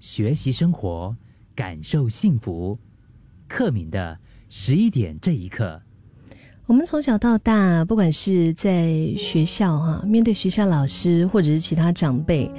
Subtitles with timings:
[0.00, 1.16] 学习生活，
[1.54, 2.78] 感受幸福。
[3.48, 4.18] 克敏的
[4.50, 5.80] 十一点这一刻，
[6.66, 12.50] 我们从小到大，不管是在学校哈，面对学校老师或者是其他长辈，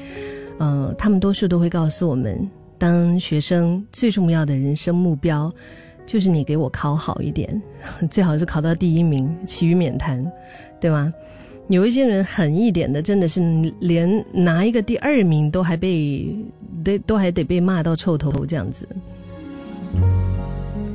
[0.57, 5.53] 呃，他们多数都会告诉我们，当学生最重要的人生目标，
[6.07, 7.61] 就是你给我考好一点，
[8.09, 10.25] 最好是考到第一名，其余免谈，
[10.81, 11.13] 对吗？
[11.69, 13.41] 有一些人狠一点的，真的是
[13.79, 16.35] 连拿一个第二名都还被
[16.83, 18.87] 都都还得被骂到臭头这样子。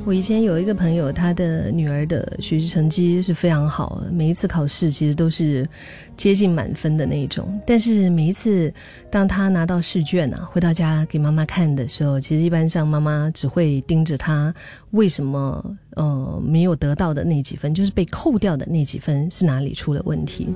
[0.05, 5.67] 我以前有一个朋友，他的女儿的学习成绩是非常好，每一次考试其实都是
[6.15, 7.59] 接近满分的那一种。
[7.65, 8.71] 但是每一次
[9.09, 14.53] 当他拿到试卷啊，回到家给妈妈看的时候，其实一般上妈妈只会盯着他
[14.91, 20.49] 为什么呃没有得到的那几分，就是被扣掉的那几分是哪里出了问题。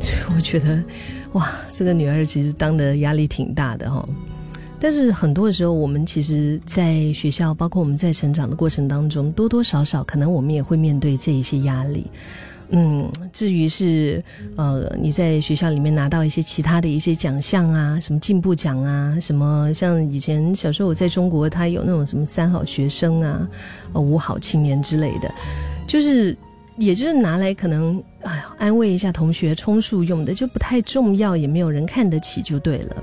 [0.00, 0.82] 所 以我觉得，
[1.34, 4.08] 哇，这个女儿其实当的压力挺大的哈。
[4.80, 12.06] 但是很多的时候，我们其实，在学校，包括我们在成长的过程当中，多多少少可能我们也会面对这一些压力。
[12.70, 14.22] 嗯，至于是
[14.56, 23.48] 呃，你在学校里面拿到一些其他的一些奖项啊，什么进步奖啊，什么像以前小时候我在中国，他有那种什么三好学生啊，
[23.94, 25.32] 呃五好青年之类的，
[25.86, 26.36] 就是
[26.76, 32.96] 也就是拿来可能哎呀安慰一下同学充数用的，就不太重要，也没有人看得起，就对了。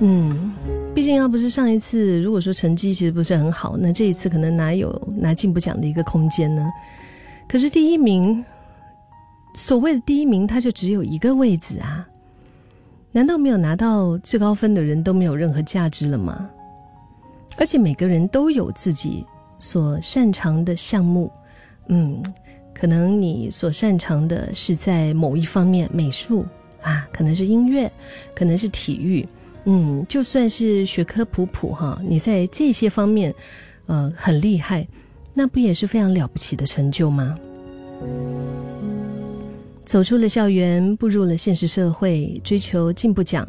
[0.00, 0.52] 嗯，
[0.94, 6.70] 毕竟要不是上一次，如果说成绩其实不是很好，那这一次可能哪有拿进步奖的一个空间呢？
[7.48, 8.44] 可是第一名，
[9.54, 12.06] 所谓的第一名，他就只有一个位置啊？
[13.10, 16.46] 难道没有拿到最高分的人都没有任何价值了吗？
[17.56, 19.24] 而且每个人都有自己
[19.58, 21.32] 所擅长的项目，
[21.88, 22.22] 嗯，
[22.74, 26.44] 可能你所擅长的是在某一方面，美术
[26.82, 27.90] 啊，可能是音乐，
[28.34, 29.26] 可能是体育。
[29.68, 33.34] 嗯，就算是学科普普哈，你在这些方面，
[33.86, 34.86] 呃，很厉害，
[35.34, 37.36] 那不也是非常了不起的成就吗？
[39.84, 43.46] 走出了校园，步入了现实社会，追求进步奖，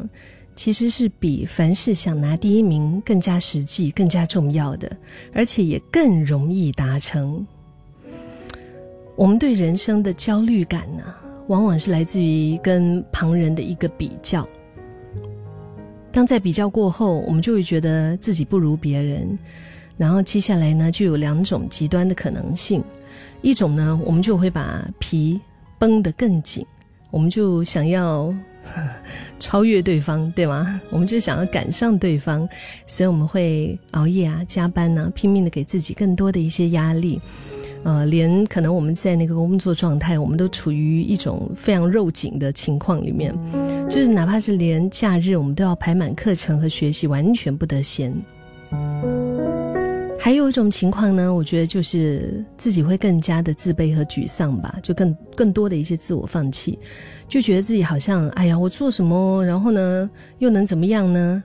[0.56, 4.90] 其实是比凡事想拿第一名更加实际、更加重要的，
[5.32, 7.46] 而且也更容易达成。
[9.14, 11.02] 我们对人生的焦虑感呢，
[11.46, 14.44] 往往是来自于跟旁人的一个比较。
[16.18, 19.38] 当在比较过后，我们就会觉得自己不如别人，
[19.96, 22.82] 然后接下来呢，就有两种极端的可能性：
[23.40, 25.40] 一种呢，我们就会把皮
[25.78, 26.66] 绷得更紧，
[27.12, 28.34] 我们就想要
[29.38, 30.80] 超越对方，对吗？
[30.90, 32.48] 我们就想要赶上对方，
[32.84, 37.20] 所以我们会熬夜啊、加班呢，拼命的给自己更多的一些压力。
[37.88, 43.34] 呃，连可能我们在那个工作状态，我们都处于一种非常肉紧的情况里面，
[43.88, 48.14] 就是哪怕是连假日，我们都要排满课程和学习，完全不得闲。
[50.18, 56.78] 还有一种情况呢，我觉得就是自己会更加的自卑和沮丧吧，就更更多的一些自我放弃，
[57.26, 60.10] 就觉得自己好像，哎呀，我做什么，然后呢，
[60.40, 61.42] 又能怎么样呢？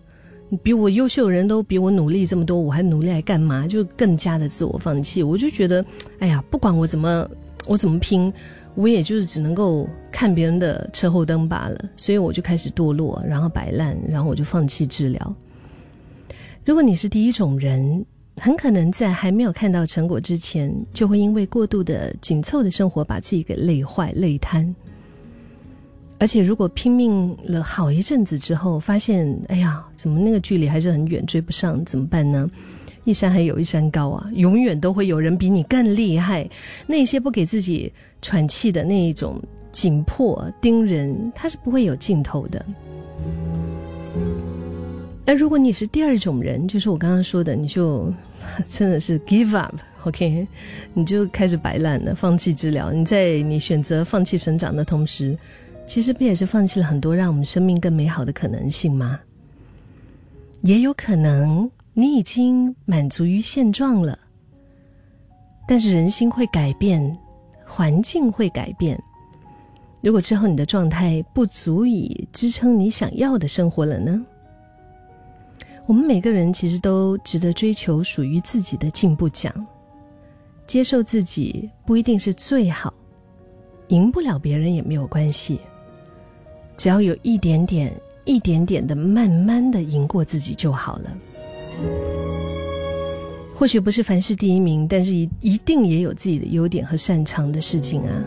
[0.62, 3.68] 比我优秀的人都比我努力这么多，我还努力来干嘛？
[3.68, 5.24] 就更加的自我放弃。
[5.24, 5.84] 我就觉得，
[6.20, 7.28] 哎呀，不管我怎么
[7.66, 8.32] 我怎么拼，
[8.76, 11.90] 我也就是只能够看别人的车后灯罢了。
[11.96, 15.36] 所以我就开始堕落，然后摆烂，然后我就放弃治疗。
[16.66, 18.06] 如果你是第一种人，
[18.38, 24.74] 很可能在还没有看到成果之前，就会因为过度的紧凑的生活，把自己给累坏、累瘫。
[26.20, 32.50] 而且，如果拼命了好一阵子之后，发现，哎呀，怎么那个距离还是很远，追不上，怎么办呢？
[33.04, 36.50] 一山还有一山高啊，永远都会有人比你更厉害。
[36.88, 37.92] 那些不给自己
[38.22, 39.42] 喘气的那一种
[39.74, 42.66] 紧迫盯人，它是不会有尽头的。
[45.26, 48.14] 那如果你是第二种人，就是我刚刚说的，你就
[48.70, 50.48] 真的是 give up，OK，
[50.94, 52.94] 你就开始摆烂了，放弃治疗。
[52.94, 55.38] 你在你选择放弃成长的同时。
[55.86, 59.20] 其实不也是放弃了很多让我们生命更美好的可能性吗？
[60.62, 64.18] 也有可能你已经满足于现状了，
[65.68, 67.18] 但是人心会改变，
[67.66, 68.98] 环境会改变。
[70.02, 74.26] 如果之后你的状态不足以支撑你想要的生活了呢？
[75.86, 79.54] 我们每个人其实都值得追求属于自己的进步奖，
[80.66, 82.94] 接受自己不一定是最好，
[83.90, 85.60] 赢不了别人也没有关系。
[86.84, 87.90] 只要有一点点、
[88.26, 91.18] 一点点的，慢慢的赢过自己就好了。
[93.56, 98.22] 或许不是凡事第一名，但是一一定也有自己的优点和擅长的事情啊。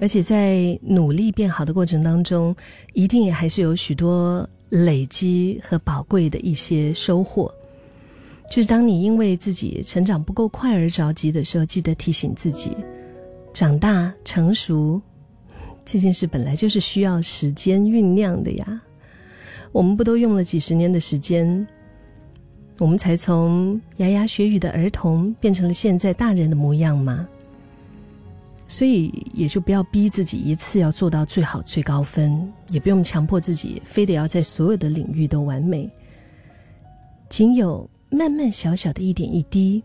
[0.00, 2.54] 而且在努力变好的过程当中，
[2.92, 7.52] 一定也还是有许多累积和宝贵的一些收获。
[8.48, 12.70] 就是当你因为自己成长不够快而着急的时候，记得提醒自己，
[13.52, 15.02] 长大成熟
[15.86, 18.82] 这件事本来就是需要时间酝酿的呀。
[19.72, 21.66] 我们不都用了几十年的时间，
[22.76, 27.26] 我们才从牙牙学语的儿童变成了现在大人的模样吗？
[28.68, 35.88] 所以也就不要逼自己一次要做到最好最高分，也不用强迫自己非得要在所有的领域都完美。
[37.30, 37.88] 仅有。
[38.08, 39.82] 慢慢小小的一点一滴，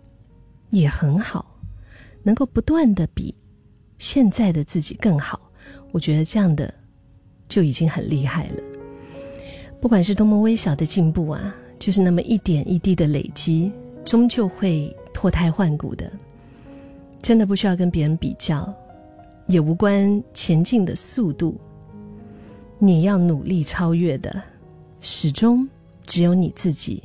[0.69, 1.59] 也很好，
[2.21, 3.33] 能够不断的比
[3.97, 5.50] 现在的自己更好，
[5.91, 6.73] 我觉得这样的
[7.47, 8.63] 就已经很厉害了。
[9.79, 13.71] 不管是多么微小的进步啊，就是那么一点一滴的累积，
[14.05, 16.11] 终究会脱胎换骨的。
[17.21, 18.73] 真的不需要跟别人比较，
[19.47, 21.59] 也无关前进的速度。
[22.79, 24.41] 你要努力超越的，
[25.01, 25.67] 始终
[26.07, 27.03] 只有你自己。